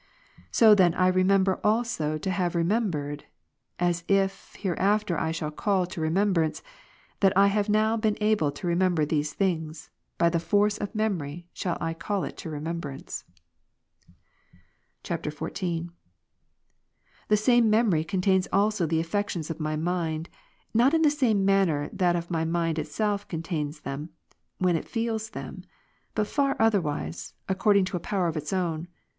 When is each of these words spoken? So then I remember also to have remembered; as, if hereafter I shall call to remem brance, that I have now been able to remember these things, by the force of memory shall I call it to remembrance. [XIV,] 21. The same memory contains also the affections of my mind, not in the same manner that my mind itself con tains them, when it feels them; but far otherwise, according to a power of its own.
So 0.49 0.73
then 0.73 0.95
I 0.95 1.05
remember 1.09 1.59
also 1.63 2.17
to 2.17 2.31
have 2.31 2.55
remembered; 2.55 3.25
as, 3.77 4.03
if 4.07 4.55
hereafter 4.57 5.15
I 5.19 5.29
shall 5.29 5.51
call 5.51 5.85
to 5.85 6.01
remem 6.01 6.33
brance, 6.33 6.63
that 7.19 7.37
I 7.37 7.49
have 7.49 7.69
now 7.69 7.97
been 7.97 8.17
able 8.19 8.51
to 8.53 8.65
remember 8.65 9.05
these 9.05 9.35
things, 9.35 9.91
by 10.17 10.29
the 10.31 10.39
force 10.39 10.79
of 10.79 10.95
memory 10.95 11.45
shall 11.53 11.77
I 11.79 11.93
call 11.93 12.23
it 12.23 12.35
to 12.37 12.49
remembrance. 12.49 13.25
[XIV,] 15.05 15.35
21. 15.35 15.91
The 17.27 17.37
same 17.37 17.69
memory 17.69 18.03
contains 18.03 18.47
also 18.51 18.87
the 18.87 18.99
affections 18.99 19.51
of 19.51 19.59
my 19.59 19.75
mind, 19.75 20.29
not 20.73 20.95
in 20.95 21.03
the 21.03 21.11
same 21.11 21.45
manner 21.45 21.91
that 21.93 22.31
my 22.31 22.43
mind 22.43 22.79
itself 22.79 23.27
con 23.27 23.43
tains 23.43 23.83
them, 23.83 24.09
when 24.57 24.75
it 24.75 24.87
feels 24.89 25.29
them; 25.29 25.63
but 26.15 26.25
far 26.25 26.55
otherwise, 26.57 27.35
according 27.47 27.85
to 27.85 27.97
a 27.97 27.99
power 27.99 28.27
of 28.27 28.35
its 28.35 28.51
own. 28.51 28.87